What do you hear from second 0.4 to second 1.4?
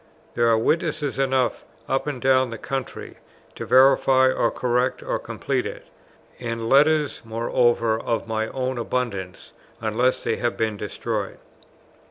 are witnesses